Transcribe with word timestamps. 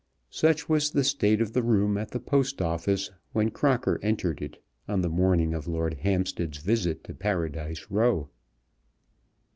Such 0.31 0.67
was 0.67 0.89
the 0.89 1.03
state 1.03 1.41
of 1.41 1.53
the 1.53 1.61
room 1.61 1.95
at 1.95 2.09
the 2.09 2.19
Post 2.19 2.59
Office 2.59 3.11
when 3.33 3.51
Crocker 3.51 3.99
entered 4.01 4.41
it, 4.41 4.57
on 4.87 5.01
the 5.01 5.09
morning 5.09 5.53
of 5.53 5.67
Lord 5.67 5.93
Hampstead's 6.01 6.57
visit 6.57 7.03
to 7.03 7.13
Paradise 7.13 7.85
Row. 7.91 8.31